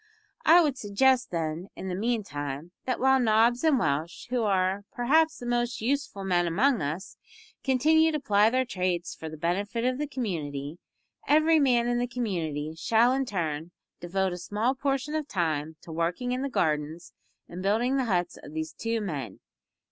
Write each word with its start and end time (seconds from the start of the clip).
"I 0.45 0.63
would 0.63 0.79
suggest, 0.79 1.29
then, 1.29 1.67
in 1.75 1.87
the 1.87 1.93
meantime, 1.93 2.71
that 2.85 2.99
while 2.99 3.19
Nobbs 3.19 3.63
and 3.63 3.77
Welsh, 3.77 4.25
who 4.31 4.41
are, 4.41 4.83
perhaps, 4.91 5.37
the 5.37 5.45
most 5.45 5.79
useful 5.79 6.23
men 6.23 6.47
among 6.47 6.81
us 6.81 7.17
continue 7.63 8.11
to 8.11 8.19
ply 8.19 8.49
their 8.49 8.65
trades 8.65 9.13
for 9.13 9.29
the 9.29 9.37
benefit 9.37 9.85
of 9.85 9.99
the 9.99 10.07
community, 10.07 10.79
every 11.27 11.59
man 11.59 11.87
in 11.87 11.99
the 11.99 12.07
community 12.07 12.73
shall 12.75 13.13
in 13.13 13.25
turn 13.27 13.69
devote 13.99 14.33
a 14.33 14.39
small 14.39 14.73
portion 14.73 15.13
of 15.13 15.27
time 15.27 15.75
to 15.81 15.91
working 15.91 16.31
in 16.31 16.41
the 16.41 16.49
gardens 16.49 17.13
and 17.47 17.61
building 17.61 17.97
the 17.97 18.05
huts 18.05 18.39
of 18.41 18.53
these 18.55 18.73
two 18.73 19.01
men." 19.01 19.39